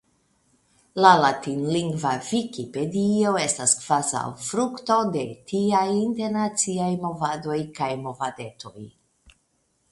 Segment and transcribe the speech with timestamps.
[1.05, 8.79] La latinlingva Vikipedio estas kvazaŭ frukto de tiaj internaciaj movadoj kaj movadetoj.